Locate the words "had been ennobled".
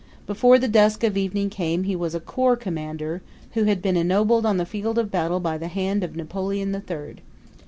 3.65-4.47